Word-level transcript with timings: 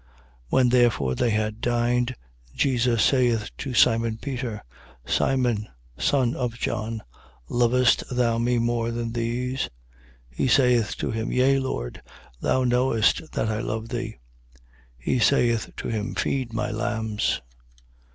21:15. 0.01 0.07
When 0.49 0.69
therefore 0.69 1.13
they 1.13 1.29
had 1.29 1.61
dined, 1.61 2.15
Jesus 2.55 3.03
saith 3.03 3.55
to 3.57 3.75
Simon 3.75 4.17
Peter: 4.17 4.63
Simon, 5.05 5.67
son 5.95 6.35
of 6.35 6.57
John, 6.57 7.03
lovest 7.49 8.05
thou 8.09 8.39
me 8.39 8.57
more 8.57 8.89
than 8.89 9.11
these? 9.13 9.69
He 10.31 10.47
saith 10.47 10.97
to 10.97 11.11
him: 11.11 11.31
Yea, 11.31 11.59
Lord, 11.59 12.01
thou 12.39 12.63
knowest 12.63 13.31
that 13.33 13.49
I 13.51 13.59
love 13.59 13.89
thee. 13.89 14.17
He 14.97 15.19
saith 15.19 15.69
to 15.77 15.89
him: 15.89 16.15
Feed 16.15 16.51
my 16.51 16.71
lambs. 16.71 17.39